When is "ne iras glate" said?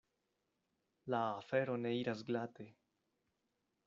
1.81-2.67